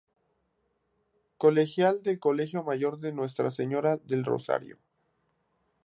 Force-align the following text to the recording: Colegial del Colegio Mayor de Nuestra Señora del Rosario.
Colegial 1.37 2.01
del 2.01 2.17
Colegio 2.17 2.63
Mayor 2.63 2.97
de 2.97 3.11
Nuestra 3.11 3.51
Señora 3.51 3.97
del 3.97 4.25
Rosario. 4.25 4.79